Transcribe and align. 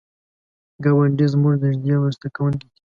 ګاونډی 0.83 1.25
زموږ 1.33 1.55
نږدې 1.63 1.95
مرسته 2.03 2.27
کوونکی 2.35 2.65
وي 2.69 2.77